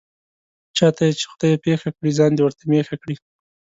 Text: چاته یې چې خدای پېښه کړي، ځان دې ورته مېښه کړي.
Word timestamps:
چاته 0.77 1.01
یې 1.07 1.13
چې 1.19 1.25
خدای 1.31 1.55
پېښه 1.65 1.89
کړي، 1.97 2.11
ځان 2.17 2.31
دې 2.35 2.41
ورته 2.43 2.63
مېښه 2.71 2.95
کړي. 3.01 3.15